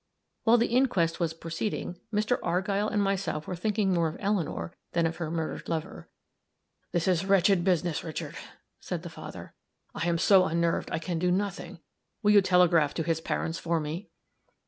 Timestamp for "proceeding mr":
1.35-2.39